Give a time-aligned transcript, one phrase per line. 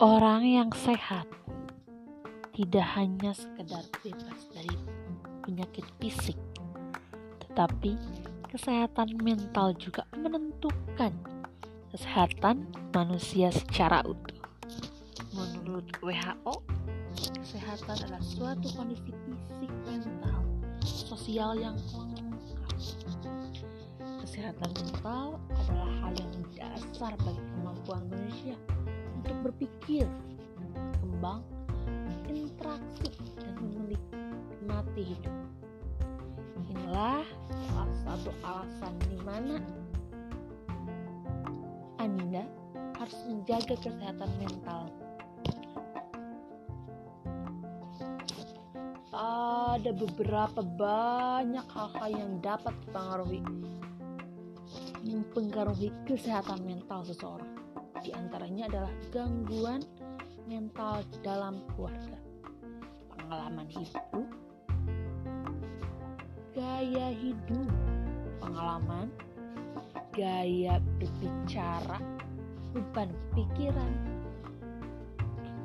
[0.00, 1.28] Orang yang sehat
[2.56, 4.72] tidak hanya sekedar bebas dari
[5.44, 6.40] penyakit fisik,
[7.44, 8.00] tetapi
[8.48, 11.12] kesehatan mental juga menentukan
[11.92, 12.64] kesehatan
[12.96, 14.40] manusia secara utuh.
[15.36, 16.64] Menurut WHO,
[17.44, 20.40] kesehatan adalah suatu kondisi fisik, mental,
[20.80, 22.72] sosial yang lengkap.
[24.24, 28.56] Kesehatan mental adalah hal yang dasar bagi kemampuan manusia
[29.20, 30.08] untuk berpikir,
[30.72, 31.44] berkembang,
[32.24, 35.36] interaksi, dan menikmati hidup.
[36.72, 37.20] Inilah
[37.52, 39.60] salah satu alasan di mana
[42.00, 42.48] Anda
[42.96, 44.88] harus menjaga kesehatan mental.
[49.12, 53.44] Ada beberapa banyak hal-hal yang dapat mempengaruhi
[55.04, 57.60] mempengaruhi kesehatan mental seseorang.
[58.00, 59.84] Di antaranya adalah gangguan
[60.48, 62.16] mental dalam keluarga,
[63.12, 64.24] pengalaman hidup,
[66.56, 67.68] gaya hidup,
[68.40, 69.12] pengalaman,
[70.16, 72.00] gaya berbicara,
[72.72, 73.92] beban pikiran,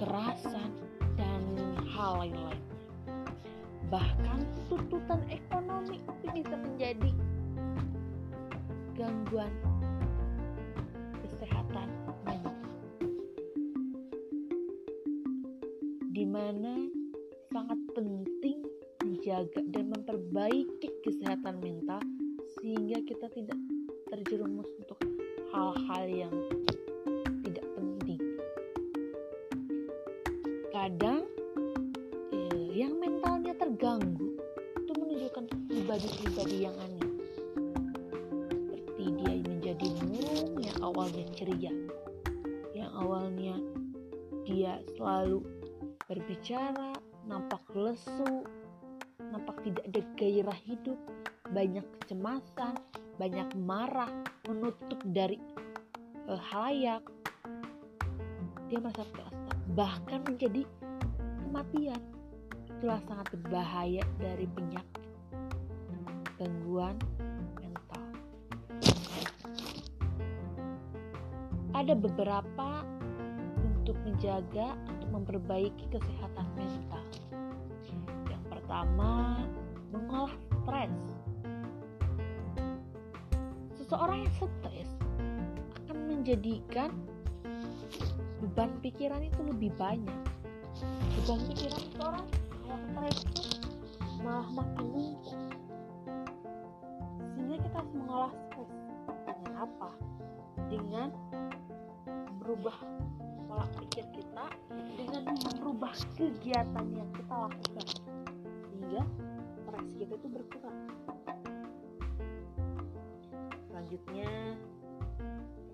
[0.00, 0.72] kekerasan,
[1.20, 1.44] dan
[1.92, 2.64] hal lain-lain.
[3.92, 4.40] Bahkan
[4.72, 7.12] tuntutan ekonomi itu bisa menjadi
[8.96, 9.52] gangguan
[16.32, 16.88] Di mana
[17.52, 18.64] sangat penting
[19.04, 22.00] menjaga dan memperbaiki kesehatan mental
[22.56, 23.60] sehingga kita tidak
[24.08, 24.96] terjerumus untuk
[25.52, 26.32] hal-hal yang
[27.44, 28.20] tidak penting.
[30.72, 31.28] Kadang
[32.32, 34.32] eh, yang mentalnya terganggu
[34.80, 37.12] itu menunjukkan pribadi-pribadi yang aneh.
[38.72, 41.76] Seperti dia menjadi murung yang awalnya ceria,
[42.72, 43.60] yang awalnya
[44.48, 45.61] dia selalu
[46.12, 46.92] berbicara,
[47.24, 48.44] nampak lesu,
[49.32, 51.00] nampak tidak ada gairah hidup,
[51.56, 52.76] banyak kecemasan,
[53.16, 54.12] banyak marah,
[54.44, 55.40] menutup dari
[56.28, 57.00] uh, halayak.
[58.68, 60.68] Dia merasa terasa, bahkan menjadi
[61.48, 62.00] kematian.
[62.68, 65.08] Itulah sangat berbahaya dari penyakit
[66.36, 67.00] gangguan
[67.56, 68.04] mental.
[71.72, 72.84] Ada beberapa
[73.64, 74.76] untuk menjaga
[75.12, 77.04] memperbaiki kesehatan mental.
[78.26, 79.44] Yang pertama,
[79.92, 80.32] mengolah
[80.64, 80.96] stres.
[83.76, 84.90] Seseorang yang stres
[85.84, 86.90] akan menjadikan
[88.40, 90.20] beban pikiran itu lebih banyak.
[91.20, 92.26] Beban pikiran seseorang
[92.64, 93.44] kalau stres itu
[94.24, 95.38] malah makin numpuk.
[97.36, 98.70] Sehingga kita harus mengolah stres
[99.44, 99.90] dengan apa?
[100.72, 101.08] Dengan
[102.40, 102.76] berubah
[103.46, 103.66] pola
[105.22, 107.86] dengan merubah kegiatan yang kita lakukan.
[108.66, 109.02] Sehingga
[109.62, 110.78] stres kita itu berkurang.
[113.70, 114.58] Selanjutnya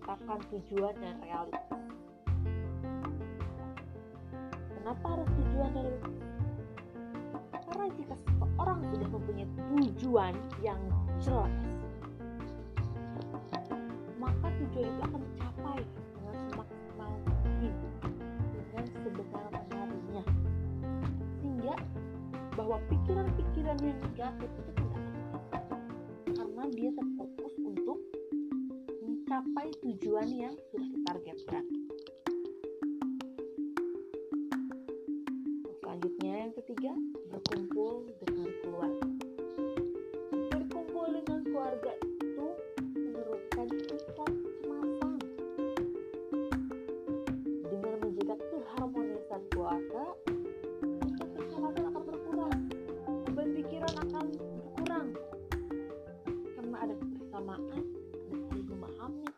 [0.04, 1.80] tetapkan tujuan dan realitas.
[4.76, 6.16] Kenapa harus tujuan dan realitas?
[7.68, 10.80] Karena jika seseorang sudah mempunyai tujuan yang
[11.24, 11.52] jelas
[14.18, 15.80] maka tujuan itu akan tercapai
[16.12, 17.72] dengan semaksimal mungkin
[18.78, 20.22] dengan sebenar-benarnya
[21.42, 21.74] sehingga
[22.54, 25.02] bahwa pikiran-pikiran yang negatif itu tidak
[25.50, 25.82] akan
[26.30, 27.98] karena dia terfokus untuk
[29.02, 31.64] mencapai tujuan yang sudah ditargetkan.
[35.82, 36.92] Selanjutnya yang ketiga
[37.34, 39.08] berkumpul dengan keluarga.
[40.54, 41.92] Berkumpul dengan keluarga
[57.58, 57.84] kebersamaan
[58.30, 59.28] ada saling memahami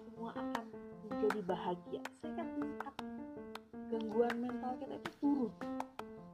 [0.00, 0.64] semua akan
[1.04, 2.00] menjadi bahagia.
[2.16, 2.94] Sehingga tingkat
[3.92, 5.52] gangguan mental kita itu turun.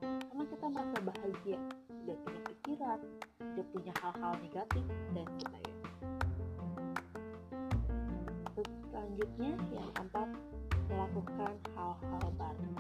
[0.02, 1.58] Karena kita merasa bahagia
[2.02, 3.00] tidak punya pikiran
[3.38, 4.84] tidak punya hal-hal negatif
[5.14, 5.90] dan sebagainya
[8.90, 10.28] selanjutnya yang keempat
[10.88, 12.70] melakukan hal-hal baru.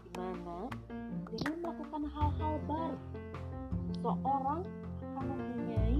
[0.00, 0.58] Di mana
[1.28, 3.00] dengan melakukan hal-hal baru
[4.02, 4.62] seorang
[5.12, 5.98] akan mempunyai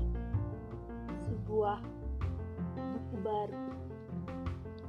[1.53, 1.85] sebuah
[2.81, 3.65] buku baru,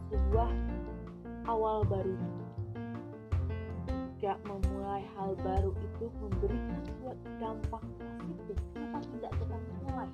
[0.07, 0.51] sebuah
[1.51, 2.15] awal baru.
[4.15, 8.55] Tidak memulai hal baru itu memberikan buat dampak positif.
[8.71, 10.09] Kenapa tidak kita mulai?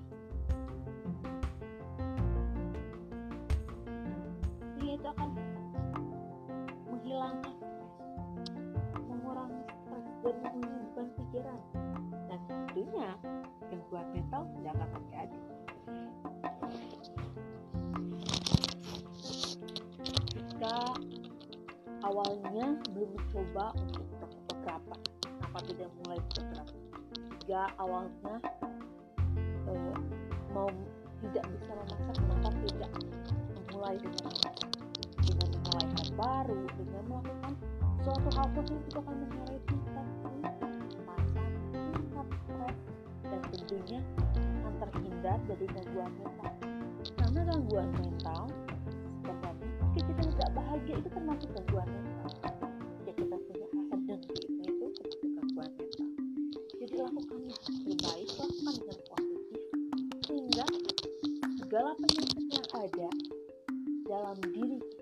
[4.81, 5.29] Ini itu akan
[6.89, 7.55] menghilangkan
[9.05, 9.61] mengurangi
[10.17, 11.61] stres dan mengurangi pikiran.
[12.25, 13.13] Dan tentunya
[13.69, 15.58] gangguan mental tidak akan terjadi.
[22.09, 24.97] Awalnya belum mencoba untuk fotografer
[25.45, 26.79] apa tidak mulai fotografer
[27.45, 28.35] jika awalnya
[29.69, 29.97] eh,
[30.49, 30.69] mau
[31.21, 32.91] tidak bisa memasak maka tidak
[33.53, 34.55] memulai dengan memasak
[35.21, 37.53] dengan memulai hal baru dengan melakukan
[38.01, 40.07] suatu hal itu akan mengurai tingkat
[40.81, 41.49] kecemasan
[41.93, 42.77] tingkat stres
[43.29, 43.99] dan tentunya
[44.65, 46.53] akan terhindar dari gangguan mental.
[47.17, 48.43] Karena gangguan mental
[50.39, 52.31] tidak bahagia itu termasuk gangguan mental.
[53.03, 56.07] Jika kita punya rasa dengki itu itu termasuk gangguan mental.
[56.79, 59.63] Jadi lakukan yang terbaik lakukan dengan positif
[60.23, 60.65] sehingga
[61.59, 63.09] segala penyakit yang ada
[64.07, 64.98] dalam diri kita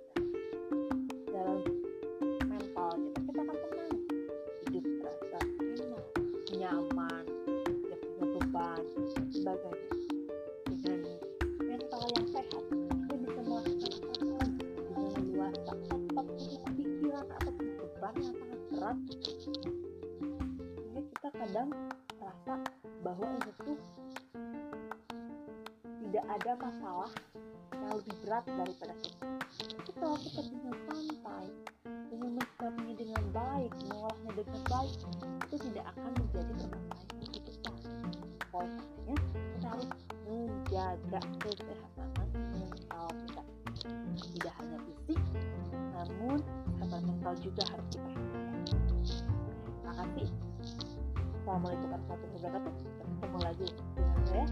[21.48, 21.72] kadang
[22.20, 22.60] merasa
[23.08, 23.80] bahwa ini tuh
[26.04, 27.12] tidak ada masalah
[27.72, 29.28] yang lebih berat daripada kita.
[29.88, 30.08] Kita
[30.44, 31.48] dengan santai,
[32.12, 34.96] dengan menyikapinya dengan baik, mengolahnya dengan baik,
[35.48, 37.72] itu tidak akan menjadi permasalahan bagi kita.
[38.52, 39.90] Karenanya, kita harus
[40.28, 42.28] menjaga kesehatan
[42.60, 43.44] mental kita.
[44.20, 45.20] Tidak hanya fisik,
[45.96, 48.12] namun kesehatan mental juga harus kita
[49.64, 50.28] Terima kasih
[51.48, 53.68] selama liputan satu bulan tapi kita ketemu lagi.
[53.96, 54.46] Dengan saya